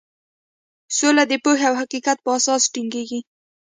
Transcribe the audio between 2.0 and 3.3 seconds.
په اساس ټینګیږي.